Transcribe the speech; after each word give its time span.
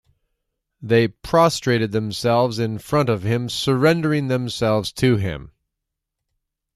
They 0.81 1.09
prostrated 1.09 1.91
themselves 1.91 2.57
in 2.57 2.79
front 2.79 3.07
of 3.07 3.21
Him 3.21 3.49
surrendering 3.49 4.29
themselves 4.29 4.91
to 4.93 5.17
him. 5.17 5.51